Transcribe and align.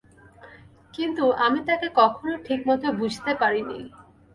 কিন্তু, 0.93 1.23
আমি 1.45 1.59
তাকে 1.65 1.87
কখনও 1.95 2.35
ঠিক 2.45 2.59
মতো 2.67 2.87
বুঝতে 2.93 3.31
পারি 3.35 3.61
নি। 3.61 3.79